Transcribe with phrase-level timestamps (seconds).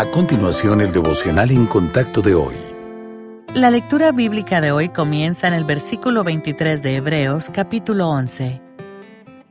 [0.00, 2.54] A continuación, el devocional en contacto de hoy.
[3.54, 8.62] La lectura bíblica de hoy comienza en el versículo 23 de Hebreos, capítulo 11.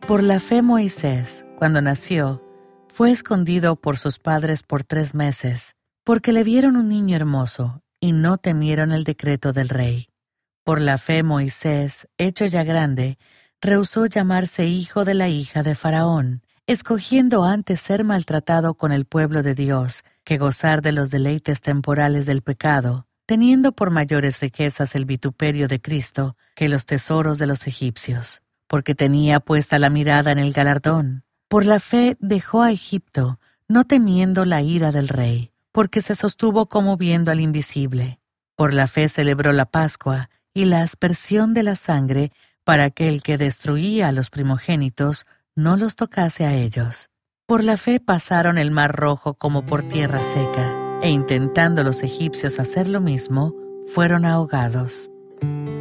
[0.08, 2.44] Por la fe Moisés, cuando nació,
[2.88, 8.14] fue escondido por sus padres por tres meses, porque le vieron un niño hermoso y
[8.14, 10.08] no temieron el decreto del rey.
[10.64, 13.20] Por la fe Moisés, hecho ya grande,
[13.62, 19.42] rehusó llamarse hijo de la hija de Faraón, escogiendo antes ser maltratado con el pueblo
[19.42, 25.06] de Dios que gozar de los deleites temporales del pecado, teniendo por mayores riquezas el
[25.06, 30.38] vituperio de Cristo que los tesoros de los egipcios, porque tenía puesta la mirada en
[30.38, 31.24] el galardón.
[31.48, 36.68] Por la fe dejó a Egipto, no temiendo la ira del rey, porque se sostuvo
[36.68, 38.20] como viendo al invisible.
[38.56, 42.32] Por la fe celebró la Pascua y la aspersión de la sangre
[42.64, 45.26] para que el que destruía a los primogénitos
[45.60, 47.10] no los tocase a ellos.
[47.46, 52.60] Por la fe pasaron el mar rojo como por tierra seca, e intentando los egipcios
[52.60, 53.54] hacer lo mismo,
[53.94, 55.12] fueron ahogados.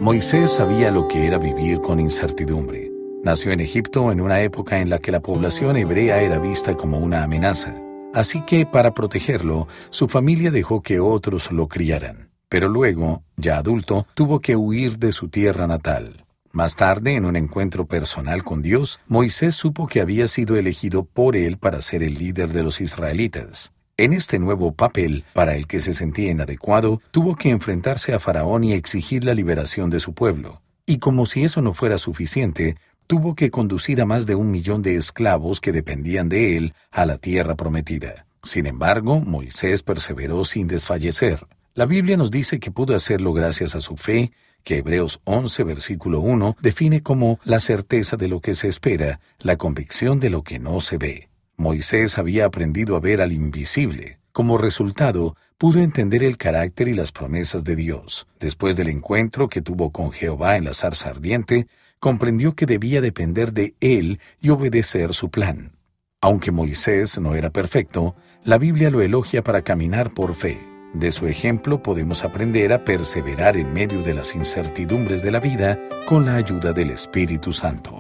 [0.01, 2.91] Moisés sabía lo que era vivir con incertidumbre.
[3.23, 6.99] Nació en Egipto en una época en la que la población hebrea era vista como
[6.99, 7.75] una amenaza.
[8.15, 12.31] Así que, para protegerlo, su familia dejó que otros lo criaran.
[12.49, 16.25] Pero luego, ya adulto, tuvo que huir de su tierra natal.
[16.53, 21.37] Más tarde, en un encuentro personal con Dios, Moisés supo que había sido elegido por
[21.37, 23.73] él para ser el líder de los israelitas.
[23.99, 28.65] En este nuevo papel, para el que se sentía inadecuado, tuvo que enfrentarse a Faraón
[28.65, 30.63] y exigir la liberación de su pueblo.
[30.87, 34.83] Y como si eso no fuera suficiente, tuvo que conducir a más de un millón
[34.83, 38.27] de esclavos que dependían de él a la tierra prometida.
[38.43, 41.47] Sin embargo, Moisés perseveró sin desfallecer.
[41.75, 46.21] La Biblia nos dice que pudo hacerlo gracias a su fe que Hebreos 11, versículo
[46.21, 50.59] 1, define como la certeza de lo que se espera, la convicción de lo que
[50.59, 51.29] no se ve.
[51.57, 54.19] Moisés había aprendido a ver al invisible.
[54.33, 58.29] Como resultado, pudo entender el carácter y las promesas de Dios.
[58.39, 61.67] Después del encuentro que tuvo con Jehová en la zarza ardiente,
[61.99, 65.73] comprendió que debía depender de él y obedecer su plan.
[66.21, 68.15] Aunque Moisés no era perfecto,
[68.45, 70.78] la Biblia lo elogia para caminar por fe.
[70.95, 75.79] De su ejemplo podemos aprender a perseverar en medio de las incertidumbres de la vida
[76.07, 77.98] con la ayuda del Espíritu Santo.